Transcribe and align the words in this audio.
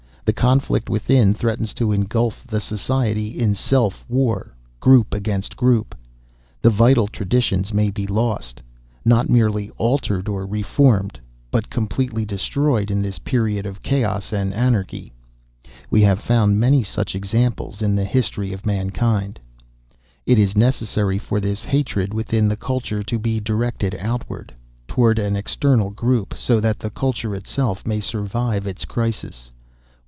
The 0.23 0.33
conflict 0.33 0.89
within 0.89 1.33
threatens 1.33 1.73
to 1.73 1.91
engulf 1.91 2.45
the 2.47 2.61
society 2.61 3.37
in 3.39 3.53
self 3.53 4.05
war, 4.07 4.55
group 4.79 5.13
against 5.13 5.57
group. 5.57 5.93
The 6.61 6.69
vital 6.69 7.07
traditions 7.07 7.73
may 7.73 7.89
be 7.91 8.07
lost 8.07 8.61
not 9.03 9.29
merely 9.29 9.71
altered 9.71 10.29
or 10.29 10.45
reformed, 10.45 11.19
but 11.49 11.69
completely 11.71 12.23
destroyed 12.23 12.89
in 12.91 13.01
this 13.01 13.19
period 13.19 13.65
of 13.65 13.81
chaos 13.81 14.31
and 14.31 14.53
anarchy. 14.53 15.11
We 15.89 16.01
have 16.03 16.21
found 16.21 16.57
many 16.59 16.81
such 16.83 17.13
examples 17.13 17.81
in 17.81 17.95
the 17.95 18.05
history 18.05 18.53
of 18.53 18.65
mankind. 18.65 19.37
"It 20.25 20.37
is 20.39 20.55
necessary 20.55 21.17
for 21.17 21.41
this 21.41 21.63
hatred 21.65 22.13
within 22.13 22.47
the 22.47 22.55
culture 22.55 23.03
to 23.03 23.19
be 23.19 23.41
directed 23.41 23.95
outward, 23.99 24.53
toward 24.87 25.19
an 25.19 25.35
external 25.35 25.89
group, 25.89 26.33
so 26.37 26.61
that 26.61 26.79
the 26.79 26.91
culture 26.91 27.35
itself 27.35 27.85
may 27.85 27.99
survive 27.99 28.65
its 28.65 28.85
crisis. 28.85 29.49